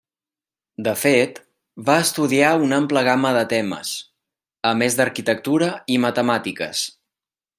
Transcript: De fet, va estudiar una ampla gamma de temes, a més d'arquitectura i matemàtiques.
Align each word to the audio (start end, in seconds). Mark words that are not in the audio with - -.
De 0.85 0.93
fet, 1.01 1.35
va 1.89 1.97
estudiar 2.05 2.49
una 2.69 2.79
ampla 2.83 3.03
gamma 3.09 3.33
de 3.37 3.45
temes, 3.53 3.93
a 4.73 4.73
més 4.81 4.99
d'arquitectura 5.01 5.71
i 5.97 6.01
matemàtiques. 6.09 6.85